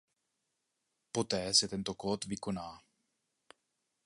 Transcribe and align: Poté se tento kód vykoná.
Poté 1.13 1.53
se 1.53 1.67
tento 1.67 1.93
kód 1.93 2.25
vykoná. 2.25 2.81